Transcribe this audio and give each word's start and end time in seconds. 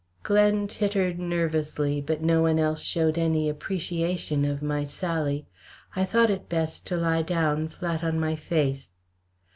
Glen 0.23 0.67
tittered 0.67 1.19
nervously, 1.19 2.01
but 2.01 2.23
no 2.23 2.41
one 2.41 2.57
else 2.57 2.81
showed 2.81 3.19
any 3.19 3.47
appreciation 3.47 4.45
of 4.45 4.63
my 4.63 4.83
sally. 4.83 5.45
I 5.95 6.05
thought 6.05 6.31
it 6.31 6.49
best 6.49 6.87
to 6.87 6.97
lie 6.97 7.21
down 7.21 7.67
flat 7.67 8.03
on 8.03 8.19
my 8.19 8.35
face. 8.35 8.93